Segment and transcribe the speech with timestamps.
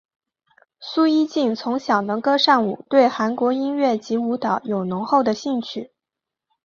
[0.79, 5.91] 苏一晋从小能歌善舞对韩国音乐及舞蹈有浓厚的兴趣。